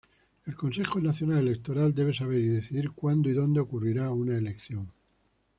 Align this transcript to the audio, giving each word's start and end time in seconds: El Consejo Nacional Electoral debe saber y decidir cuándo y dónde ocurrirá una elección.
El 0.47 0.55
Consejo 0.55 0.99
Nacional 0.99 1.37
Electoral 1.47 1.93
debe 1.93 2.11
saber 2.11 2.41
y 2.41 2.47
decidir 2.47 2.89
cuándo 2.89 3.29
y 3.29 3.33
dónde 3.33 3.59
ocurrirá 3.59 4.09
una 4.11 4.35
elección. 4.35 4.91